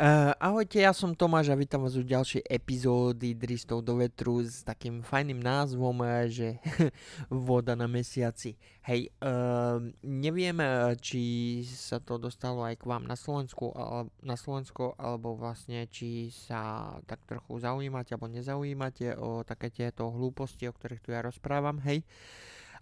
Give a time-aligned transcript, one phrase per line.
[0.00, 4.64] Uh, ahojte, ja som Tomáš a vítam vás u ďalšej epizódy Dristov do vetru s
[4.64, 6.48] takým fajným názvom, eh, že
[7.28, 8.56] voda na mesiaci.
[8.80, 11.20] Hej, uh, neviem, eh, či
[11.68, 16.96] sa to dostalo aj k vám na Slovensku, ale, na Slovensko, alebo vlastne, či sa
[17.04, 22.08] tak trochu zaujímate alebo nezaujímate o také tieto hlúposti, o ktorých tu ja rozprávam, hej.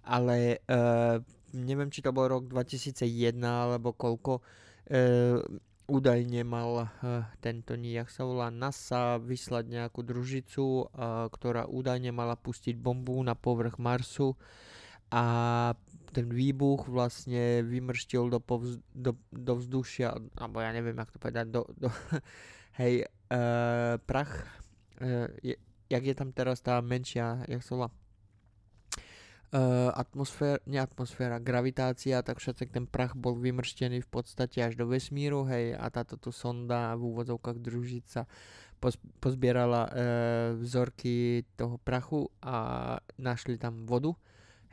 [0.06, 1.18] Ale uh,
[1.50, 5.42] neviem, či to bol rok 2001 alebo koľko, uh,
[5.88, 12.36] údajne mal uh, tento nijak sa volá NASA vyslať nejakú družicu, uh, ktorá údajne mala
[12.36, 14.36] pustiť bombu na povrch Marsu
[15.08, 15.72] a
[16.12, 21.46] ten výbuch vlastne vymrštil do, povz, do, do vzdušia, alebo ja neviem, ako to povedať,
[21.48, 21.88] do, do
[22.80, 24.44] hej, uh, prach,
[25.40, 25.56] je,
[25.88, 27.88] jak je tam teraz tá menšia, jak sa volá,
[29.52, 34.88] uh, atmosféra, nie atmosféra, gravitácia, tak všetek ten prach bol vymrštený v podstate až do
[34.88, 38.28] vesmíru, hej, a táto tu sonda v úvodzovkách družica
[38.78, 39.90] pos, pozbierala uh,
[40.60, 44.14] vzorky toho prachu a našli tam vodu,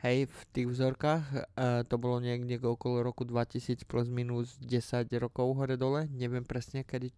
[0.04, 5.56] hej, v tých vzorkách, uh, to bolo niekde okolo roku 2000 plus minus 10 rokov
[5.56, 7.10] hore dole, neviem presne, kedy,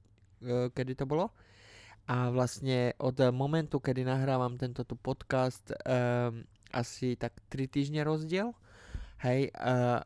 [0.46, 1.34] uh, kedy to bolo.
[2.08, 6.40] A vlastne od momentu, kedy nahrávam tento podcast, um,
[6.72, 8.52] asi tak 3 týždne rozdiel.
[9.18, 9.98] Hej, uh,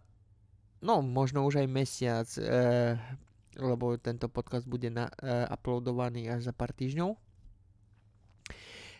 [0.80, 2.96] no možno už aj mesiac, uh,
[3.60, 7.12] lebo tento podcast bude na, uh, uploadovaný až za pár týždňov.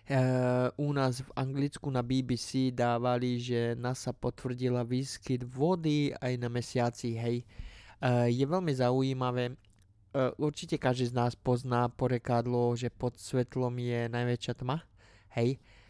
[0.03, 6.51] Uh, u nás v Anglicku na BBC dávali, že NASA potvrdila výskyt vody aj na
[6.51, 7.47] mesiaci, hej.
[8.03, 14.11] Uh, je veľmi zaujímavé, uh, určite každý z nás pozná porekadlo, že pod svetlom je
[14.11, 14.83] najväčšia tma,
[15.39, 15.57] hej.
[15.57, 15.82] Uh,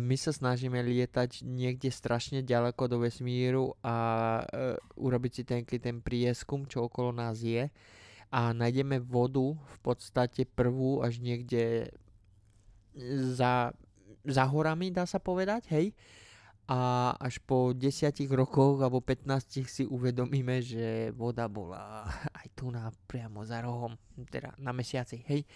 [0.00, 3.96] my sa snažíme lietať niekde strašne ďaleko do vesmíru a
[4.40, 7.68] uh, urobiť si ten, ten prieskum, čo okolo nás je
[8.34, 11.86] a nájdeme vodu v podstate prvú až niekde
[13.34, 13.70] za,
[14.26, 15.94] za horami, dá sa povedať, hej.
[16.64, 22.10] A až po desiatich rokoch alebo 15 si uvedomíme, že voda bola
[22.42, 23.94] aj tu na, priamo za rohom,
[24.32, 25.46] teda na mesiaci, hej.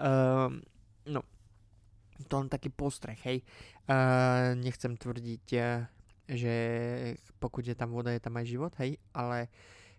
[0.00, 0.64] Um,
[1.04, 1.26] no,
[2.26, 3.42] to len taký postreh, hej.
[3.86, 5.86] Uh, nechcem tvrdiť, uh,
[6.30, 6.54] že
[7.38, 9.50] pokud je tam voda, je tam aj život, hej, ale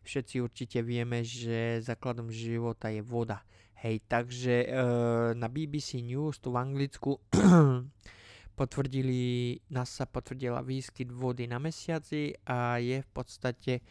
[0.04, 3.44] všetci určite vieme, že základom života je voda.
[3.84, 7.20] Hej, takže uh, na BBC News tu v Anglicku
[8.60, 13.84] potvrdili, NASA potvrdila výskyt vody na mesiaci a je v podstate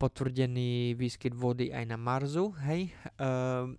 [0.00, 2.88] potvrdený výskyt vody aj na Marsu, hej.
[3.20, 3.76] Uh,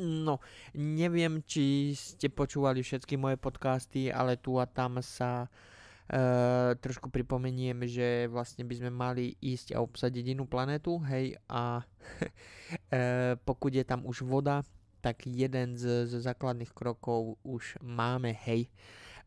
[0.00, 0.40] No,
[0.72, 7.84] neviem, či ste počúvali všetky moje podcasty, ale tu a tam sa uh, trošku pripomeniem,
[7.84, 13.84] že vlastne by sme mali ísť a obsadiť inú planetu, hej, a uh, pokud je
[13.84, 14.64] tam už voda,
[15.04, 18.72] tak jeden z, z základných krokov už máme, hej,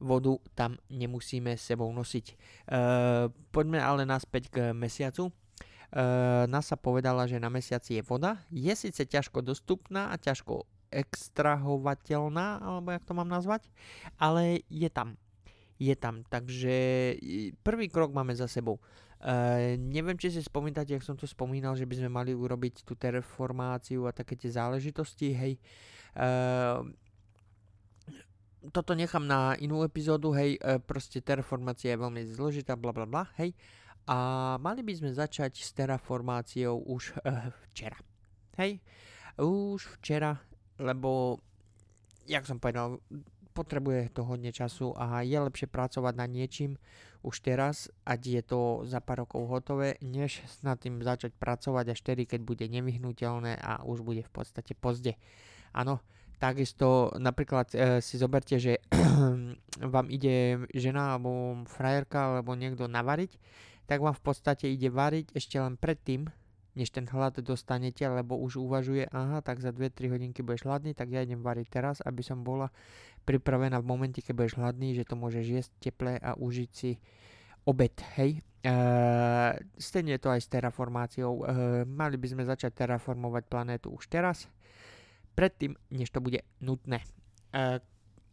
[0.01, 2.25] vodu tam nemusíme sebou nosiť.
[2.65, 5.29] Uh, poďme ale naspäť k mesiacu.
[5.95, 8.43] Uh, NASA povedala, že na mesiaci je voda.
[8.51, 13.71] Je síce ťažko dostupná a ťažko extrahovateľná, alebo jak to mám nazvať,
[14.19, 15.15] ale je tam.
[15.79, 16.75] Je tam, takže
[17.63, 18.83] prvý krok máme za sebou.
[19.23, 22.99] Uh, neviem, či si spomínate, ak som to spomínal, že by sme mali urobiť tú
[22.99, 25.53] terformáciu a také tie záležitosti, hej.
[26.11, 26.91] Uh,
[28.75, 33.31] toto nechám na inú epizódu, hej, uh, proste terformácia je veľmi zložitá, bla bla bla,
[33.39, 33.55] hej.
[34.05, 34.17] A
[34.61, 37.97] mali by sme začať s terraformáciou už uh, včera.
[38.55, 38.79] Hej,
[39.41, 40.39] už včera,
[40.79, 41.41] lebo,
[42.29, 43.01] jak som povedal,
[43.55, 46.75] potrebuje to hodne času a je lepšie pracovať na niečím
[47.25, 51.99] už teraz, ať je to za pár rokov hotové, než nad tým začať pracovať až
[52.05, 55.17] tedy, keď bude nevyhnutelné a už bude v podstate pozde.
[55.73, 56.05] Áno,
[56.37, 58.77] takisto napríklad e, si zoberte, že
[59.95, 63.31] vám ide žena alebo frajerka alebo niekto navariť
[63.85, 66.29] tak vám v podstate ide variť ešte len predtým,
[66.75, 71.07] než ten hlad dostanete, lebo už uvažuje, aha, tak za 2-3 hodinky budeš hladný, tak
[71.07, 72.67] ja idem variť teraz, aby som bola
[73.23, 76.99] pripravená v momente, keď budeš hladný, že to môžeš jesť teplé a užiť si
[77.63, 78.43] obed, hej.
[78.65, 81.33] Uh, stejne je to aj s terraformáciou.
[81.37, 81.43] Uh,
[81.85, 84.49] mali by sme začať terraformovať planétu už teraz,
[85.37, 87.05] predtým, než to bude nutné.
[87.53, 87.77] Uh,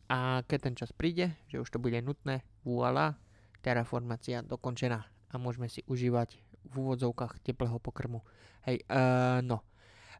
[0.08, 3.16] a keď ten čas príde, že už to bude nutné, voilà,
[3.62, 6.36] terraformácia dokončená a môžeme si užívať
[6.68, 8.20] v úvodzovkách teplého pokrmu.
[8.68, 9.64] Hej, uh, no.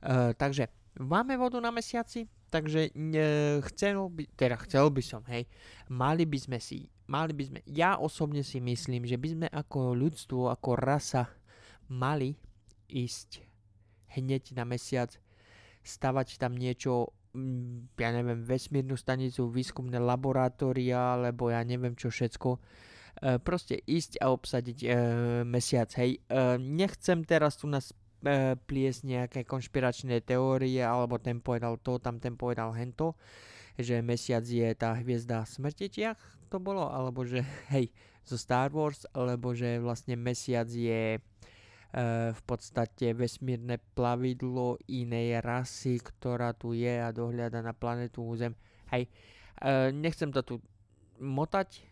[0.03, 0.67] Uh, takže
[0.99, 5.47] máme vodu na mesiaci, takže uh, chcel by, teda chcel by som, hej,
[5.87, 9.95] mali by sme si, mali by sme, ja osobne si myslím, že by sme ako
[9.95, 11.31] ľudstvo, ako rasa
[11.87, 12.35] mali
[12.91, 13.45] ísť
[14.17, 15.13] hneď na mesiac
[15.83, 22.59] stavať tam niečo, mm, ja neviem, vesmírnu stanicu, výskumné laboratória, alebo ja neviem čo všetko.
[23.21, 24.89] E, proste ísť a obsadiť e,
[25.45, 26.17] mesiac, hej.
[26.17, 27.93] E, nechcem teraz tu nás
[28.25, 33.13] e, pliesť nejaké konšpiračné teórie, alebo ten povedal to, tam ten povedal hento,
[33.77, 36.17] že mesiac je tá hviezda smrtetiach,
[36.49, 37.45] to bolo, alebo že,
[37.77, 37.93] hej,
[38.25, 41.21] zo Star Wars, alebo že vlastne mesiac je
[42.33, 48.57] v podstate vesmírne plavidlo inej rasy, ktorá tu je a dohľada na planetu Zem.
[48.89, 49.13] Hej,
[49.93, 50.55] nechcem to tu
[51.21, 51.85] motať,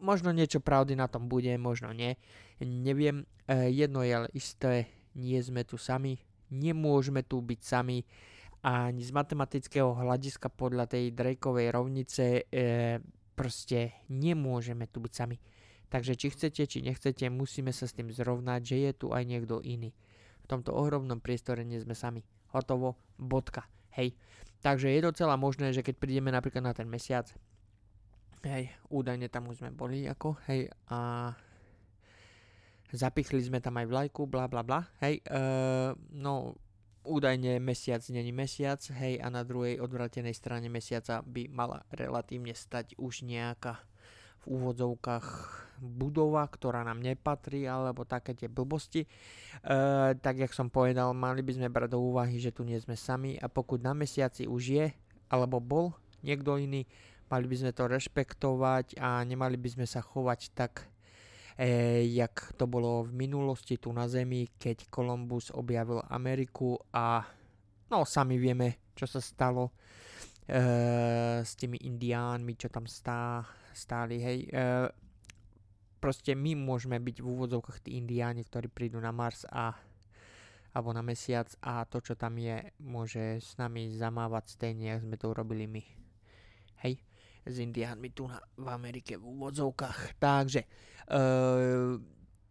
[0.00, 2.16] možno niečo pravdy na tom bude, možno nie.
[2.60, 4.72] Neviem, jedno je isté,
[5.16, 6.20] nie sme tu sami,
[6.52, 8.04] nemôžeme tu byť sami
[8.66, 12.98] ani z matematického hľadiska podľa tej Drakeovej rovnice e,
[13.38, 15.38] proste nemôžeme tu byť sami.
[15.86, 19.62] Takže či chcete, či nechcete, musíme sa s tým zrovnať, že je tu aj niekto
[19.62, 19.94] iný.
[20.42, 22.26] V tomto ohromnom priestore nie sme sami.
[22.50, 23.70] Hotovo, bodka.
[23.94, 24.18] Hej.
[24.66, 27.30] Takže je docela možné, že keď prídeme napríklad na ten mesiac,
[28.44, 31.32] hej, údajne tam už sme boli, ako, hej, a
[32.92, 36.58] zapichli sme tam aj vlajku, bla bla bla, hej, uh, no,
[37.06, 42.98] údajne mesiac není mesiac, hej, a na druhej odvratenej strane mesiaca by mala relatívne stať
[42.98, 43.78] už nejaká
[44.46, 45.26] úvodzovkách
[45.82, 49.04] budova, ktorá nám nepatrí, alebo také tie blbosti.
[49.04, 49.08] E,
[50.16, 53.36] tak, jak som povedal, mali by sme brať do úvahy, že tu nie sme sami
[53.36, 54.86] a pokud na mesiaci už je,
[55.28, 55.92] alebo bol
[56.24, 56.86] niekto iný,
[57.26, 60.86] mali by sme to rešpektovať a nemali by sme sa chovať tak,
[61.58, 67.26] e, jak to bolo v minulosti tu na Zemi, keď Kolumbus objavil Ameriku a
[67.90, 69.74] no sami vieme, čo sa stalo
[70.46, 70.62] e,
[71.42, 73.42] s tými indiánmi, čo tam stá,
[73.74, 74.38] stáli, hej.
[74.46, 74.60] E,
[75.98, 79.74] proste my môžeme byť v úvodzovkách tí indiáni, ktorí prídu na Mars a
[80.76, 85.16] alebo na mesiac a to, čo tam je, môže s nami zamávať stejne, ako sme
[85.16, 85.80] to urobili my.
[86.84, 87.00] Hej,
[87.46, 90.18] s indiánmi tu na, v Amerike v úvodzovkách.
[90.18, 91.18] Takže, e,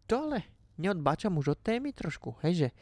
[0.08, 2.74] to ale neodbačam už od témy trošku, hej, že e,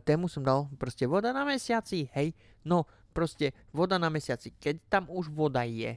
[0.00, 2.32] tému som dal proste voda na mesiaci, hej,
[2.64, 5.96] no proste voda na mesiaci, keď tam už voda je,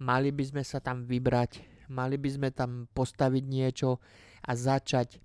[0.00, 4.00] mali by sme sa tam vybrať, mali by sme tam postaviť niečo
[4.44, 5.20] a začať,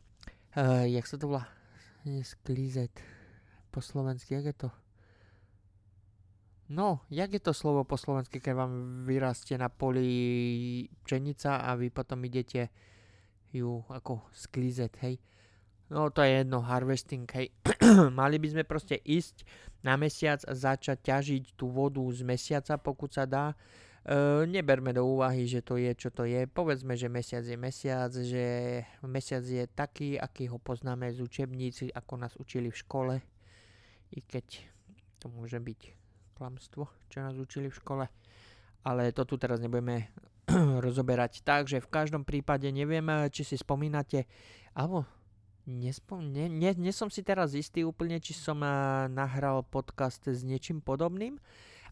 [0.56, 1.46] uh, jak sa to volá,
[2.04, 2.92] sklízet,
[3.70, 4.70] po slovensky, jak je to?
[6.70, 11.90] No, jak je to slovo po slovensky, keď vám vyrastie na poli pšenica a vy
[11.90, 12.70] potom idete
[13.50, 15.18] ju ako sklízet, hej?
[15.90, 17.50] No to je jedno, harvesting, hej.
[18.22, 19.42] Mali by sme proste ísť
[19.82, 23.58] na mesiac a začať ťažiť tú vodu z mesiaca, pokud sa dá
[24.00, 26.48] Uh, neberme do úvahy, že to je, čo to je.
[26.48, 28.46] Povedzme, že mesiac je mesiac, že
[29.04, 33.16] mesiac je taký, aký ho poznáme z učebníc, ako nás učili v škole.
[34.16, 34.64] I keď
[35.20, 35.99] to môže byť
[36.40, 38.06] klamstvo, čo nás učili v škole.
[38.88, 40.08] Ale to tu teraz nebudeme
[40.86, 41.44] rozoberať.
[41.44, 44.24] Takže v každom prípade neviem, či si spomínate,
[44.72, 45.04] alebo
[45.68, 50.48] nespom- ne, ne, nie som si teraz istý úplne, či som uh, nahral podcast s
[50.48, 51.36] niečím podobným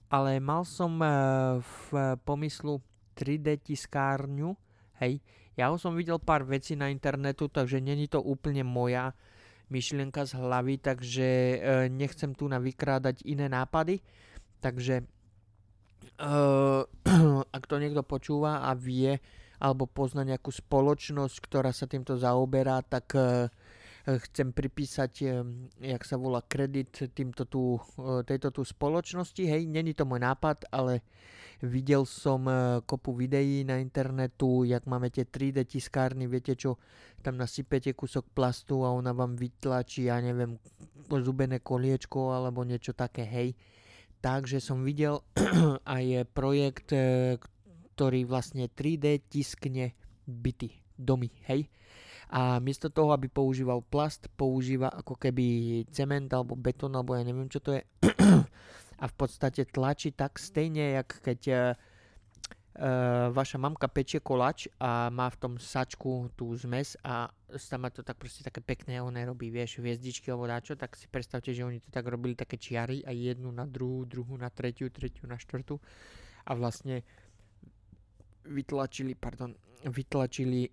[0.07, 2.79] ale mal som uh, v pomyslu
[3.19, 4.55] 3D tiskárňu,
[5.03, 5.19] hej,
[5.57, 9.11] ja už som videl pár vecí na internetu, takže není to úplne moja
[9.67, 11.57] myšlienka z hlavy, takže uh,
[11.91, 13.99] nechcem tu na vykrádať iné nápady,
[14.59, 15.05] takže
[16.21, 16.83] uh,
[17.55, 19.17] ak to niekto počúva a vie,
[19.57, 23.49] alebo pozná nejakú spoločnosť, ktorá sa týmto zaoberá, tak uh,
[24.07, 25.11] chcem pripísať,
[25.83, 29.43] jak sa volá, kredit týmto e, tejto tu spoločnosti.
[29.43, 31.03] Hej, není to môj nápad, ale
[31.59, 32.47] videl som
[32.87, 36.79] kopu videí na internetu, jak máme tie 3D tiskárny, viete čo,
[37.19, 40.55] tam nasypete kúsok plastu a ona vám vytlačí, ja neviem,
[41.11, 43.57] zubené koliečko alebo niečo také, hej.
[44.21, 45.21] Takže som videl
[45.97, 47.37] aj projekt, e,
[47.93, 49.93] ktorý vlastne 3D tiskne
[50.25, 51.69] byty, domy, hej?
[52.27, 57.47] A miesto toho, aby používal plast, používa ako keby cement alebo betón alebo ja neviem
[57.47, 57.81] čo to je
[59.01, 65.29] a v podstate tlačí tak stejne, jak keď uh, vaša mamka pečie kolač a má
[65.31, 69.47] v tom sačku tú zmes a tam má to tak proste také pekné, ona robí,
[69.47, 73.15] vieš, hviezdičky alebo dačo, tak si predstavte, že oni to tak robili také čiary a
[73.15, 75.79] jednu na druhú, druhú na tretiu, tretiu na štvrtú.
[76.43, 77.07] A vlastne
[78.43, 79.55] vytlačili, pardon,
[79.87, 80.67] vytlačili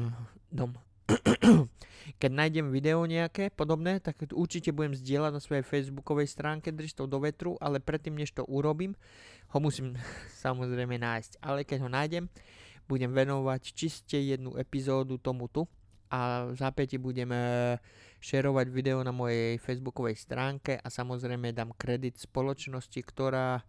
[0.58, 0.72] dom.
[2.20, 7.18] Keď nájdem video nejaké podobné, tak určite budem zdieľať na svojej facebookovej stránke, drž do
[7.20, 8.96] vetru, ale predtým, než to urobím,
[9.52, 10.00] ho musím
[10.44, 11.44] samozrejme nájsť.
[11.44, 12.24] Ale keď ho nájdem,
[12.88, 15.68] budem venovať čiste jednu epizódu tomu tu
[16.14, 17.34] a v zápäti budem
[18.22, 23.62] šerovať video na mojej facebookovej stránke a samozrejme dám kredit spoločnosti, ktorá e,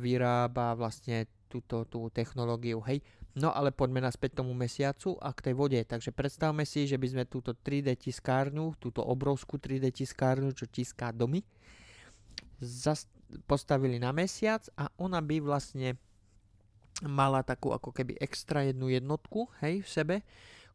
[0.00, 3.04] vyrába vlastne túto tú technológiu, hej.
[3.38, 5.78] No ale poďme naspäť tomu mesiacu a k tej vode.
[5.78, 11.14] Takže predstavme si, že by sme túto 3D tiskárnu, túto obrovskú 3D tiskárnu, čo tiská
[11.14, 11.46] domy,
[13.46, 15.94] postavili na mesiac a ona by vlastne
[17.06, 20.16] mala takú ako keby extra jednu jednotku, hej, v sebe,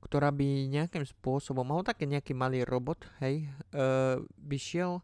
[0.03, 3.79] ktorá by nejakým spôsobom, mal taký nejaký malý robot, hej, e,
[4.19, 4.99] by šiel,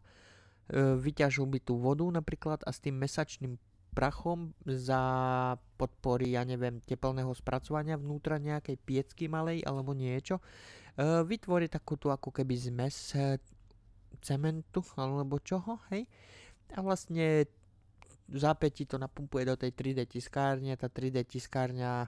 [0.68, 3.56] e, vyťažil by tú vodu napríklad a s tým mesačným
[3.96, 5.02] prachom za
[5.74, 12.12] podpory, ja neviem, teplného spracovania vnútra nejakej piecky malej alebo niečo, e, vytvorí takú tú
[12.12, 13.40] ako keby zmes e,
[14.20, 16.04] cementu alebo čoho, hej,
[16.76, 17.48] a vlastne
[18.30, 22.06] zápäti to napumpuje do tej 3D tiskárne, tá 3D tiskárňa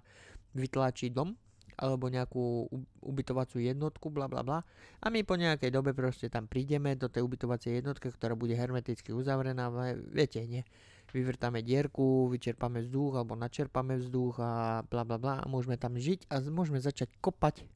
[0.54, 1.34] vytlačí dom
[1.82, 2.70] alebo nejakú
[3.02, 4.62] ubytovaciu jednotku, bla bla bla.
[5.02, 9.10] A my po nejakej dobe proste tam prídeme do tej ubytovacej jednotky, ktorá bude hermeticky
[9.10, 9.66] uzavrená,
[10.14, 10.62] viete, nie?
[11.10, 16.30] Vyvrtáme dierku, vyčerpáme vzduch alebo načerpáme vzduch a bla bla bla a môžeme tam žiť
[16.30, 17.66] a môžeme začať kopať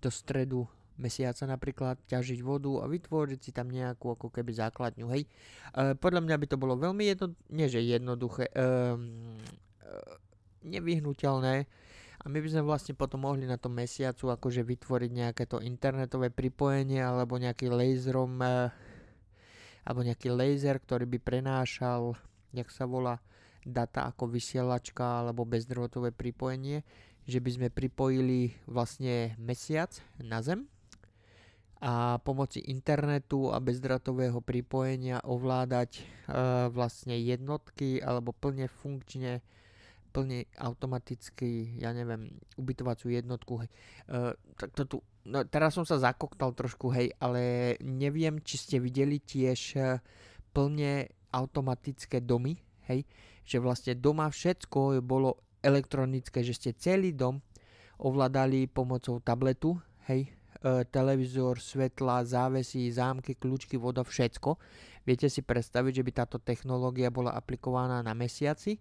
[0.00, 0.66] do stredu
[0.98, 5.26] mesiaca napríklad ťažiť vodu a vytvoriť si tam nejakú ako keby základňu, hej.
[5.74, 8.68] E, podľa mňa by to bolo veľmi jedno, nie že jednoduché, e, e,
[10.64, 11.66] nevyhnutelné
[12.24, 16.32] a my by sme vlastne potom mohli na tom mesiacu akože vytvoriť nejaké to internetové
[16.32, 18.72] pripojenie alebo nejaký laserom e,
[19.84, 22.16] alebo nejaký laser, ktorý by prenášal,
[22.56, 23.20] jak sa volá,
[23.68, 26.80] data ako vysielačka alebo bezdrôtové pripojenie,
[27.28, 30.68] že by sme pripojili vlastne mesiac na Zem
[31.84, 36.02] a pomoci internetu a bezdratového pripojenia ovládať e,
[36.72, 39.44] vlastne jednotky alebo plne funkčne
[40.14, 43.66] plne automaticky, ja neviem, ubytovaciu jednotku.
[43.66, 43.70] Hej.
[44.06, 48.76] E, tak to tu, no, teraz som sa zakoktal trošku, hej, ale neviem, či ste
[48.78, 49.98] videli tiež e,
[50.54, 52.54] plne automatické domy,
[52.86, 53.02] hej,
[53.42, 57.42] že vlastne doma všetko bolo elektronické, že ste celý dom
[57.98, 59.74] ovládali pomocou tabletu,
[60.06, 60.30] hej,
[60.64, 64.56] E, televízor, svetla, závesy, zámky, kľúčky, voda, všetko.
[65.04, 68.80] Viete si predstaviť, že by táto technológia bola aplikovaná na mesiaci,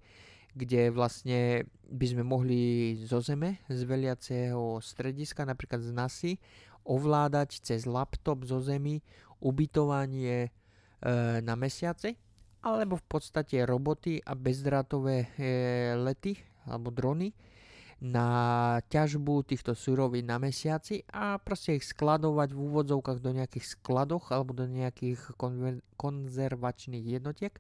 [0.54, 6.34] kde vlastne by sme mohli zo Zeme, z veliaceho strediska, napríklad z NASI,
[6.86, 9.02] ovládať cez laptop zo Zemi
[9.42, 10.50] ubytovanie e,
[11.42, 12.16] na mesiaci,
[12.64, 15.48] alebo v podstate roboty a bezdrátové e,
[16.00, 17.36] lety alebo drony,
[18.04, 18.28] na
[18.92, 24.52] ťažbu týchto surovín na mesiaci a proste ich skladovať v úvodzovkách do nejakých skladoch alebo
[24.52, 27.56] do nejakých konver- konzervačných jednotiek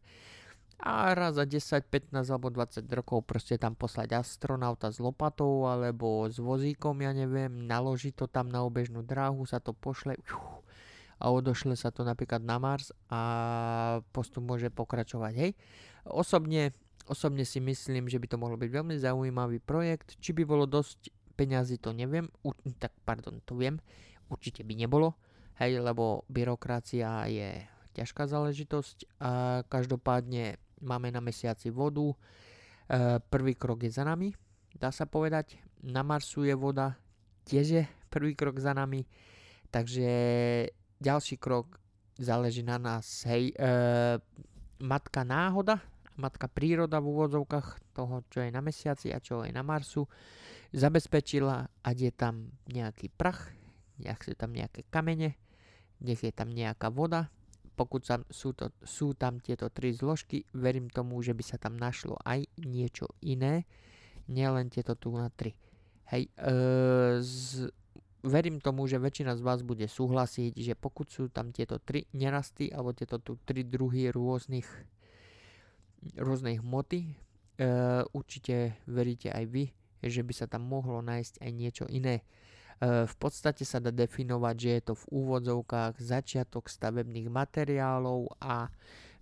[0.80, 6.28] a raz za 10, 15 alebo 20 rokov proste tam poslať astronauta s lopatou alebo
[6.28, 10.18] s vozíkom, ja neviem, naloží to tam na obežnú dráhu, sa to pošle
[11.24, 13.22] a odošle sa to napríklad na Mars a
[14.12, 15.52] postup môže pokračovať, hej.
[16.04, 20.16] Osobne Osobne si myslím, že by to mohlo byť veľmi zaujímavý projekt.
[20.24, 22.32] Či by bolo dosť peňazí, to neviem.
[22.48, 23.84] U, tak pardon, to viem.
[24.32, 25.20] Určite by nebolo.
[25.60, 27.60] Hej, lebo byrokracia je
[27.94, 29.22] ťažká záležitosť.
[29.22, 32.12] A každopádne máme na mesiaci vodu.
[32.12, 32.16] E,
[33.32, 34.34] prvý krok je za nami,
[34.76, 35.62] dá sa povedať.
[35.84, 36.98] Na Marsu je voda,
[37.46, 39.06] tiež je prvý krok za nami.
[39.74, 40.10] Takže
[41.00, 41.80] ďalší krok
[42.20, 43.26] záleží na nás.
[43.26, 43.66] Hej, e,
[44.84, 45.82] matka náhoda,
[46.18, 50.06] matka príroda v úvodzovkách toho, čo je na mesiaci a čo je na Marsu,
[50.74, 53.54] zabezpečila, ať je tam nejaký prach,
[54.02, 55.38] nech sú tam nejaké kamene,
[56.02, 57.30] nech je tam nejaká voda.
[57.74, 61.74] Pokud sa, sú, to, sú tam tieto tri zložky, verím tomu, že by sa tam
[61.74, 63.66] našlo aj niečo iné,
[64.30, 65.58] nielen tieto tu na tri.
[66.14, 66.54] Hej, e,
[67.18, 67.68] z,
[68.22, 72.70] verím tomu, že väčšina z vás bude súhlasiť, že pokud sú tam tieto tri nerasty
[72.70, 74.68] alebo tieto tu tri druhy rôznych
[76.20, 77.00] rôznej hmoty.
[77.04, 77.12] E,
[78.12, 79.64] určite veríte aj vy,
[80.04, 82.24] že by sa tam mohlo nájsť aj niečo iné.
[82.84, 88.68] E, v podstate sa dá definovať, že je to v úvodzovkách začiatok stavebných materiálov a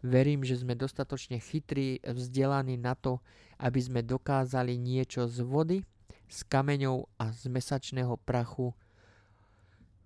[0.01, 3.21] verím, že sme dostatočne chytrí, vzdelaní na to,
[3.61, 5.77] aby sme dokázali niečo z vody,
[6.25, 8.73] z kameňov a z mesačného prachu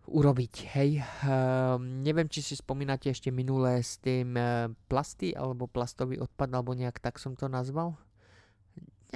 [0.05, 0.53] urobiť.
[0.75, 6.51] Hej, uh, neviem, či si spomínate ešte minulé s tým uh, plasty alebo plastový odpad,
[6.53, 7.97] alebo nejak tak som to nazval.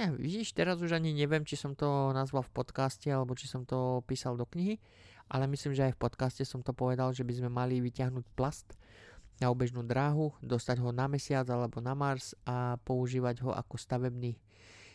[0.00, 3.68] Ne, vidíš, teraz už ani neviem, či som to nazval v podcaste, alebo či som
[3.68, 4.80] to písal do knihy,
[5.28, 8.80] ale myslím, že aj v podcaste som to povedal, že by sme mali vyťahnuť plast
[9.44, 14.40] na obežnú dráhu, dostať ho na mesiac alebo na Mars a používať ho ako stavebný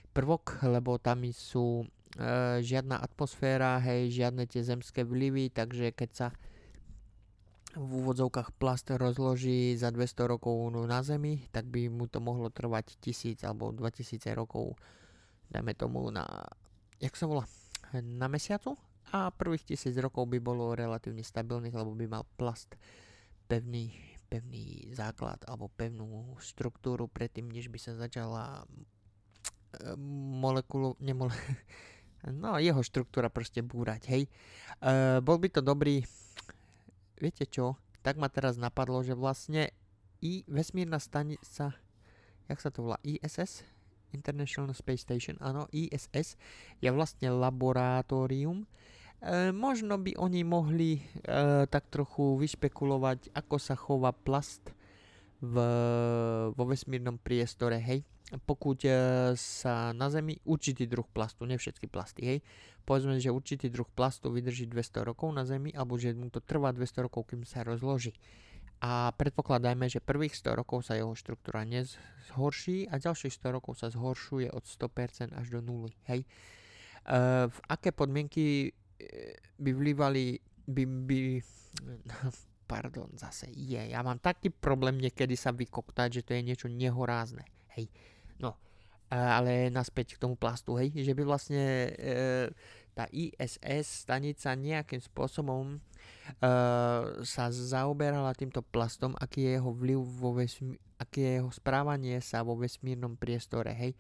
[0.09, 6.27] prvok, lebo tam sú e, žiadna atmosféra, hej, žiadne tie zemské vlivy, takže keď sa
[7.75, 10.55] v úvodzovkách plast rozloží za 200 rokov
[10.87, 14.79] na Zemi, tak by mu to mohlo trvať 1000 alebo 2000 rokov,
[15.51, 16.23] dajme tomu na,
[17.03, 17.43] jak sa volá,
[17.99, 18.79] na mesiacu
[19.11, 22.79] a prvých 1000 rokov by bolo relatívne stabilných, lebo by mal plast
[23.51, 23.91] pevný,
[24.31, 29.93] pevný základ alebo pevnú štruktúru predtým, než by sa začala e,
[30.39, 31.35] molekulu, nemole,
[32.41, 34.23] no jeho štruktúra proste búrať, hej.
[34.79, 36.01] E, bol by to dobrý
[37.19, 39.73] viete čo, tak ma teraz napadlo, že vlastne
[40.21, 41.73] i vesmírna stanica,
[42.45, 43.65] jak sa to volá, ISS,
[44.13, 46.39] International Space Station, áno, ISS,
[46.79, 48.63] je vlastne laboratórium.
[48.63, 48.67] E,
[49.51, 51.01] možno by oni mohli e,
[51.67, 54.71] tak trochu vyšpekulovať, ako sa chová plast
[55.43, 55.55] v,
[56.55, 58.07] vo vesmírnom priestore, hej
[58.45, 58.89] pokud e,
[59.37, 62.39] sa na Zemi určitý druh plastu, ne všetky plasty, hej,
[62.81, 66.73] povedzme, že určitý druh plastu vydrží 200 rokov na Zemi, alebo že mu to trvá
[66.73, 68.17] 200 rokov, kým sa rozloží.
[68.83, 73.87] A predpokladajme, že prvých 100 rokov sa jeho štruktúra nezhorší a ďalších 100 rokov sa
[73.87, 75.95] zhoršuje od 100% až do nuly.
[76.11, 76.21] Hej.
[76.21, 76.27] E,
[77.47, 78.71] v aké podmienky e,
[79.57, 81.17] by vlívali, by, by,
[82.71, 87.47] pardon, zase je, ja mám taký problém niekedy sa vykoktať, že to je niečo nehorázne.
[87.79, 87.87] Hej.
[88.39, 88.57] No,
[89.09, 92.49] ale naspäť k tomu plastu, hej, že by vlastne e,
[92.95, 95.79] tá ISS stanica nejakým spôsobom e,
[97.21, 102.41] sa zaoberala týmto plastom, aký je jeho vplyv vo vesmí- aké je jeho správanie sa
[102.41, 103.93] vo vesmírnom priestore, hej.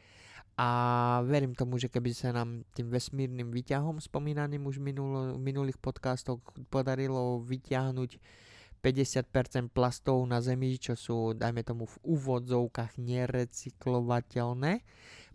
[0.55, 5.75] A verím tomu, že keby sa nám tým vesmírnym výťahom spomínaným už minulo, v minulých
[5.75, 6.39] podcastoch
[6.71, 8.11] podarilo vyťahnuť
[8.85, 14.85] 50% plastov na Zemi, čo sú, dajme tomu, v úvodzovkách nerecyklovateľné,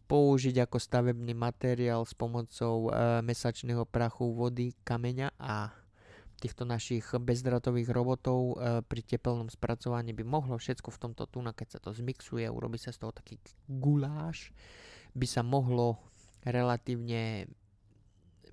[0.07, 5.75] použiť ako stavebný materiál s pomocou e, mesačného prachu, vody, kameňa a
[6.38, 8.54] týchto našich bezdratových robotov e,
[8.87, 12.95] pri tepelnom spracovaní by mohlo všetko v tomto tuna, keď sa to zmixuje, urobí sa
[12.95, 13.34] z toho taký
[13.67, 14.54] guláš,
[15.10, 15.99] by sa mohlo
[16.47, 17.50] relatívne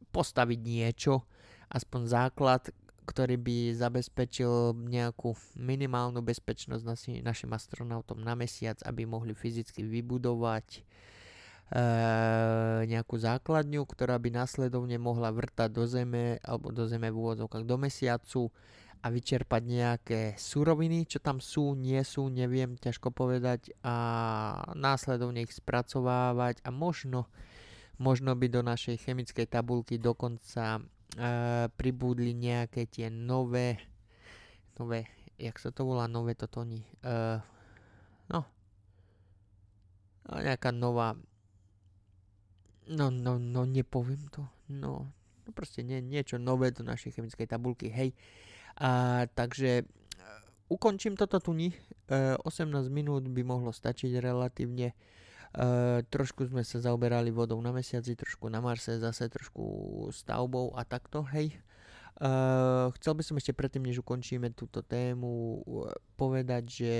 [0.10, 1.21] postaviť niečo,
[1.69, 2.73] aspoň základ,
[3.08, 10.67] ktorý by zabezpečil nejakú minimálnu bezpečnosť nasi, našim astronautom na mesiac, aby mohli fyzicky vybudovať
[10.76, 10.82] e,
[12.84, 17.78] nejakú základňu, ktorá by následovne mohla vrtať do Zeme alebo do Zeme v úvodzovkách do
[17.80, 18.52] mesiacu
[19.00, 23.96] a vyčerpať nejaké suroviny, čo tam sú, nie sú, neviem, ťažko povedať a
[24.76, 27.30] následovne ich spracovávať a možno,
[28.02, 30.84] možno by do našej chemickej tabulky dokonca
[31.73, 33.82] pribúdli nejaké tie nové,
[34.77, 35.10] nové,
[35.41, 37.41] jak sa to volá, nové totony, uh,
[38.30, 38.45] no,
[40.30, 41.17] nejaká nová,
[42.86, 45.10] no, no, no, nepoviem to, no,
[45.45, 48.13] no proste nie, niečo nové do našej chemickej tabulky, hej.
[48.77, 49.89] A, takže
[50.69, 54.93] ukončím toto tu, uh, 18 minút by mohlo stačiť relatívne
[55.55, 59.63] Uh, trošku sme sa zaoberali vodou na mesiaci, trošku na Marse, zase trošku
[60.12, 61.55] stavbou a takto, hej.
[62.19, 65.63] Uh, chcel by som ešte predtým, než ukončíme túto tému,
[66.19, 66.95] povedať, že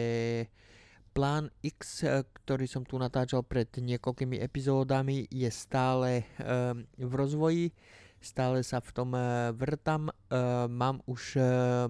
[1.12, 2.05] plán X,
[2.45, 7.75] ktorý som tu natáčal pred niekoľkými epizódami, je stále uh, v rozvoji,
[8.21, 10.07] stále sa v tom uh, vrtam.
[10.07, 11.43] Uh, mám už uh,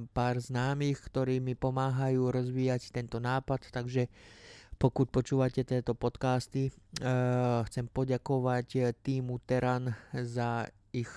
[0.10, 4.47] pár známych, ktorí mi pomáhajú rozvíjať tento nápad, takže uh,
[4.78, 11.10] pokud počúvate tieto podcasty, uh, chcem poďakovať eh, týmu Teran za ich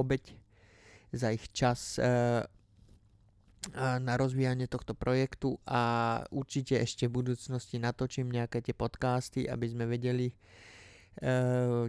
[0.00, 0.32] obeď,
[1.12, 2.42] za ich čas uh,
[3.76, 5.56] na rozvíjanie tohto projektu.
[5.64, 10.72] A určite ešte v budúcnosti natočím nejaké tie podcasty, aby sme vedeli Eh,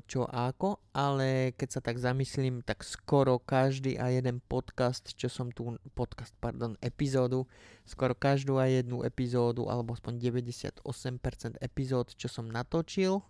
[0.05, 5.27] čo a ako, ale keď sa tak zamyslím, tak skoro každý a jeden podcast, čo
[5.33, 7.49] som tu, podcast, pardon, epizódu,
[7.89, 13.25] skoro každú a jednu epizódu, alebo aspoň 98% epizód, čo som natočil,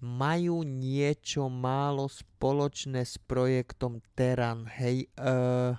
[0.00, 5.76] majú niečo málo spoločné s projektom Teran, hej, uh,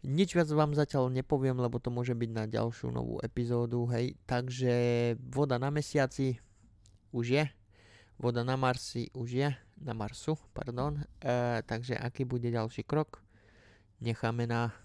[0.00, 4.72] nič viac vám zatiaľ nepoviem, lebo to môže byť na ďalšiu novú epizódu, hej, takže
[5.20, 6.40] voda na mesiaci
[7.12, 7.44] už je,
[8.20, 9.48] voda na Marsi už je,
[9.80, 11.04] na Marsu, pardon, e,
[11.64, 13.24] takže aký bude ďalší krok,
[14.04, 14.76] necháme na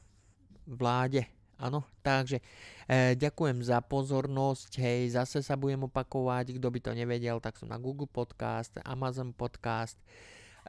[0.64, 1.28] vláde.
[1.56, 2.44] Áno, takže
[2.88, 7.72] e, ďakujem za pozornosť, hej, zase sa budem opakovať, kto by to nevedel, tak som
[7.72, 9.96] na Google Podcast, Amazon Podcast,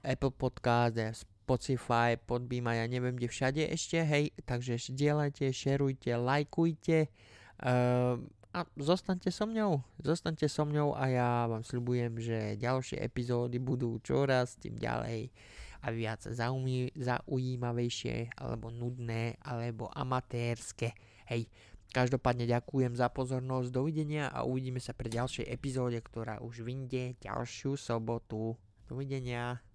[0.03, 0.95] Apple Podcast,
[1.47, 7.11] Spotify, Podbeam a ja neviem kde všade ešte, hej, takže zdieľajte, šerujte, lajkujte, e,
[8.57, 14.01] a zostaňte so mňou, zostaňte so mňou a ja vám sľubujem, že ďalšie epizódy budú
[14.01, 15.29] čoraz tým ďalej
[15.85, 20.97] a viac zaumí, zaujímavejšie, alebo nudné, alebo amatérske.
[21.29, 21.53] Hej,
[21.93, 27.77] každopádne ďakujem za pozornosť, dovidenia a uvidíme sa pri ďalšej epizóde, ktorá už vyjde ďalšiu
[27.77, 28.57] sobotu.
[28.89, 29.66] Dovidenia.